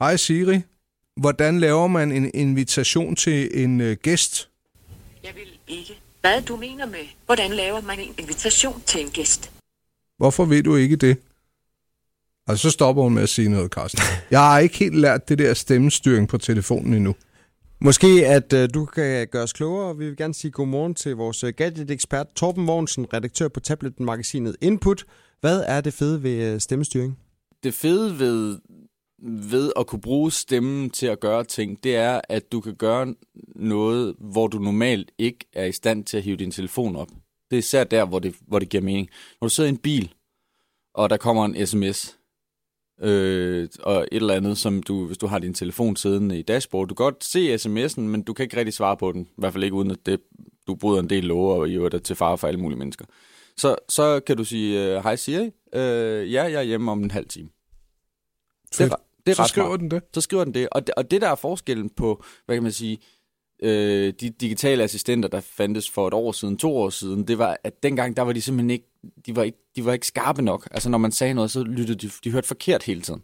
[0.00, 0.60] Hej Siri.
[1.16, 4.48] Hvordan laver man en invitation til en øh, gæst?
[5.24, 5.98] Jeg vil ikke.
[6.20, 9.50] Hvad du mener med, hvordan laver man en invitation til en gæst?
[10.18, 11.16] Hvorfor ved du ikke det?
[12.46, 14.00] Og så stopper hun med at sige noget, Carsten.
[14.30, 17.14] Jeg har ikke helt lært det der stemmestyring på telefonen endnu.
[17.80, 19.96] Måske at øh, du kan gøre os klogere.
[19.96, 25.04] Vi vil gerne sige godmorgen til vores øh, gadget-ekspert Torben Mogensen, redaktør på tablet-magasinet Input.
[25.40, 27.18] Hvad er det fede ved øh, stemmestyring?
[27.62, 28.58] Det fede ved,
[29.22, 33.14] ved at kunne bruge stemmen til at gøre ting, det er, at du kan gøre
[33.56, 37.08] noget, hvor du normalt ikke er i stand til at hive din telefon op.
[37.50, 39.08] Det er især der, hvor det, hvor det giver mening.
[39.40, 40.14] Når du sidder i en bil,
[40.94, 42.18] og der kommer en sms,
[43.00, 46.88] øh, og et eller andet, som du, hvis du har din telefon siddende i dashboard,
[46.88, 49.22] du kan godt se sms'en, men du kan ikke rigtig svare på den.
[49.22, 50.20] I hvert fald ikke uden, at det,
[50.66, 53.04] du bryder en del love og i øvrigt til fare for alle mulige mennesker.
[53.56, 57.10] Så, så kan du sige, øh, hej Siri, øh, ja, jeg er hjemme om en
[57.10, 57.48] halv time.
[58.74, 58.90] Fedt.
[58.90, 59.80] Det, er- det er så ret skriver smart.
[59.80, 60.02] den det.
[60.14, 60.68] Så skriver den det.
[60.72, 60.94] Og, det.
[60.96, 62.98] og det, der er forskellen på, hvad kan man sige,
[63.62, 67.56] øh, de digitale assistenter, der fandtes for et år siden, to år siden, det var,
[67.64, 68.86] at dengang, der var de simpelthen ikke,
[69.26, 70.68] de var ikke, de var ikke skarpe nok.
[70.70, 73.22] Altså, når man sagde noget, så lyttede de, de hørte forkert hele tiden.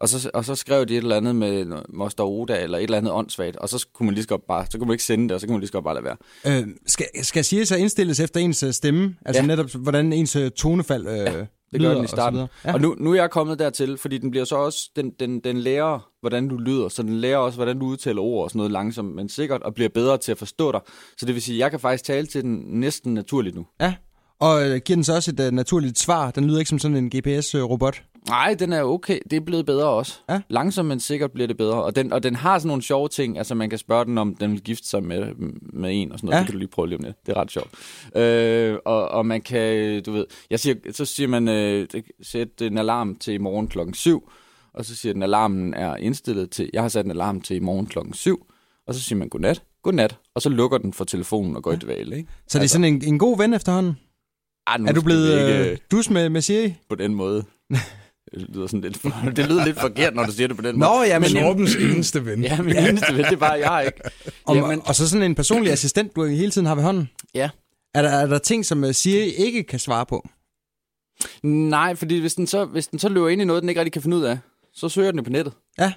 [0.00, 2.98] Og så, og så skrev de et eller andet med Moster Oda, eller et eller
[2.98, 5.24] andet åndssvagt, og så kunne man lige så godt bare, så kunne man ikke sende
[5.24, 6.16] det, og så kunne man lige så godt bare lade være.
[6.62, 9.16] Øh, skal, skal sige så indstilles efter ens øh, stemme?
[9.26, 9.46] Altså Ja.
[9.46, 12.38] netop, hvordan ens øh, tonefald øh, ja, Det gør den i starten.
[12.38, 12.46] Ja.
[12.64, 12.74] Ja.
[12.74, 15.58] Og nu, nu er jeg kommet dertil, fordi den bliver så også, den, den, den
[15.58, 18.72] lærer, hvordan du lyder, så den lærer også, hvordan du udtaler ord og sådan noget
[18.72, 20.80] langsomt, men sikkert, og bliver bedre til at forstå dig.
[21.18, 23.66] Så det vil sige, at jeg kan faktisk tale til den næsten naturligt nu.
[23.80, 23.94] ja.
[24.40, 26.30] Og øh, giver den så også et øh, naturligt svar?
[26.30, 28.02] Den lyder ikke som sådan en GPS-robot.
[28.28, 29.18] Nej, den er okay.
[29.30, 30.18] Det er blevet bedre også.
[30.28, 30.40] Ja.
[30.48, 31.82] Langsomt, men sikkert bliver det bedre.
[31.82, 33.38] Og den, og den har sådan nogle sjove ting.
[33.38, 35.34] Altså, man kan spørge den, om den vil gifte sig med,
[35.72, 36.34] med en og sådan noget.
[36.34, 36.36] Ja.
[36.36, 36.40] Ja.
[36.40, 37.26] Det kan du lige prøve lige om lidt.
[37.26, 37.70] Det er ret sjovt.
[38.16, 40.24] Øh, og, og man kan, du ved...
[40.50, 41.86] Jeg siger, så siger man, øh,
[42.22, 44.30] sæt en alarm til i morgen klokken 7.
[44.74, 46.70] Og så siger den, alarmen er indstillet til...
[46.72, 48.46] Jeg har sat en alarm til i morgen klokken 7.
[48.86, 49.62] Og så siger man godnat.
[49.82, 50.18] Godnat.
[50.34, 52.28] Og så lukker den for telefonen og går i dvale, ikke?
[52.48, 53.96] Så det er sådan en, en god ven efterhånden?
[54.78, 56.74] Nu Er du blevet ikke, øh, dus med, med Siri?
[56.88, 57.44] på den måde.
[58.38, 60.74] Det lyder, sådan lidt, for, det lyder lidt forkert, når du siger det på den
[60.74, 61.06] Nå, måde.
[61.06, 61.28] ja, men...
[61.30, 62.42] Torbens eneste ven.
[62.48, 64.10] Ja, min eneste ven, det er bare, jeg ikke.
[64.44, 67.10] Om, Jamen, Og så sådan en personlig assistent, du hele tiden har ved hånden?
[67.34, 67.50] ja.
[67.94, 70.28] Er der, er der ting, som øh, Siri ikke kan svare på?
[71.42, 73.92] Nej, fordi hvis den, så, hvis den så løber ind i noget, den ikke rigtig
[73.92, 74.38] kan finde ud af,
[74.74, 75.52] så søger den det på nettet.
[75.78, 75.92] Ja.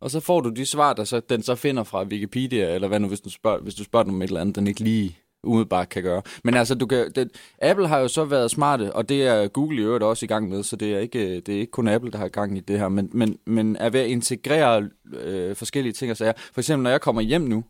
[0.00, 3.00] Og så får du de svar, der så, den så finder fra Wikipedia, eller hvad
[3.00, 5.18] nu, hvis du spørger, hvis du spørger den om et eller andet, den ikke lige
[5.44, 6.22] umiddelbart kan gøre.
[6.44, 7.30] Men altså, du kan, det,
[7.62, 10.48] Apple har jo så været smarte, og det er Google i øvrigt også i gang
[10.48, 12.78] med, så det er ikke, det er ikke kun Apple, der har gang i det
[12.78, 16.32] her, men, men, men er ved at integrere øh, forskellige ting og sager.
[16.52, 17.64] For eksempel, når jeg kommer hjem nu,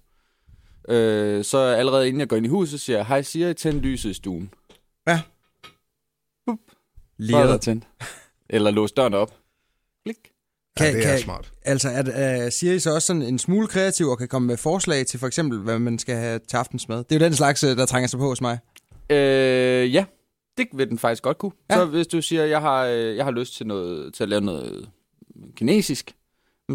[0.88, 4.10] øh, så allerede inden jeg går ind i huset, siger jeg, hej Siri, tænd lyset
[4.10, 4.50] i stuen.
[5.06, 5.21] Ja.
[6.47, 6.59] Bup.
[7.19, 7.84] Lige tændt.
[8.50, 9.34] Eller lås døren op.
[10.04, 10.35] Klik.
[10.81, 11.53] Ja, det er smart.
[11.64, 15.06] Altså, er, er Siri så også sådan en smule kreativ og kan komme med forslag
[15.06, 16.98] til for eksempel, hvad man skal have til aftensmad?
[16.98, 18.59] Det er jo den slags, øh, der trænger sig på hos mig.
[19.10, 20.04] Øh, ja,
[20.59, 21.53] det vil den faktisk godt kunne.
[21.70, 21.75] Ja.
[21.75, 24.41] Så hvis du siger, jeg har, øh, jeg har lyst til, noget, til at lave
[24.41, 24.88] noget
[25.56, 26.15] kinesisk,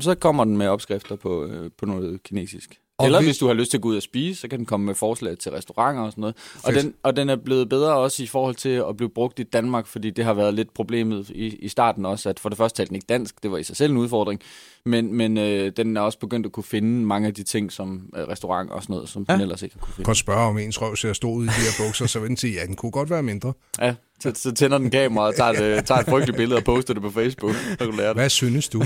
[0.01, 2.79] så kommer den med opskrifter på, øh, på noget kinesisk.
[3.01, 4.57] Og Eller hvis- hvis du har lyst til at gå ud og spise, så kan
[4.59, 6.35] den komme med forslag til restauranter og sådan noget.
[6.63, 9.43] Og den, og den er blevet bedre også i forhold til at blive brugt i
[9.43, 12.77] Danmark, fordi det har været lidt problemet i, i starten også, at for det første
[12.77, 14.41] talte den ikke dansk, det var i sig selv en udfordring,
[14.85, 18.09] men, men øh, den er også begyndt at kunne finde mange af de ting, som
[18.15, 19.33] øh, restaurant og sådan noget, som ja.
[19.33, 20.09] Den ellers ikke kunne finde.
[20.11, 22.37] At spørge, om ens røv ser stor ud i de her bukser, så vil den
[22.37, 23.53] sige, ja, den kunne godt være mindre.
[23.81, 26.93] Ja, så, så tænder den kamera og tager et, tager et frygteligt billede og poster
[26.93, 28.15] det på Facebook, så kan du lære det.
[28.15, 28.83] Hvad synes du?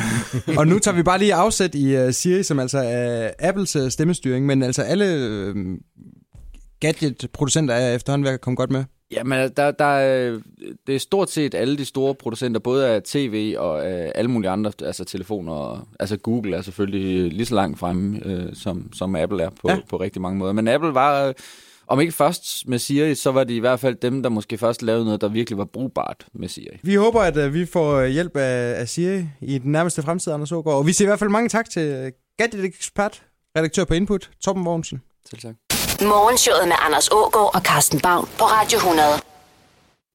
[0.57, 3.90] og nu tager vi bare lige afsæt i uh, Siri, som altså er Apples uh,
[3.90, 5.06] stemmestyring, men altså alle
[5.56, 5.78] uh,
[6.79, 8.84] gadget-producenter er efterhånden ved at komme godt med.
[9.12, 10.40] Jamen, der, der er,
[10.88, 14.50] det er stort set alle de store producenter, både af tv og af alle mulige
[14.50, 19.16] andre, altså telefoner, og, altså Google er selvfølgelig lige så langt fremme, øh, som, som
[19.16, 19.78] Apple er på, ja.
[19.90, 20.53] på rigtig mange måder.
[20.53, 21.34] Men Apple var, øh,
[21.88, 24.81] om ikke først med Siri, så var de i hvert fald dem, der måske først
[24.81, 26.79] lavede noget, der virkelig var brugbart med Siri.
[26.84, 30.34] Vi håber, at uh, vi får øh, hjælp af, af Siri i den nærmeste fremtid,
[30.34, 30.78] Anders Ågaard.
[30.78, 33.24] Og vi siger i hvert fald mange tak til øh, gadget-ekspert,
[33.57, 35.01] redaktør på Input, Torben Mogensen.
[35.30, 35.56] Selv tak.
[36.01, 39.35] Morgenshowet med Anders Ågaard og Carsten Baum på Radio 100.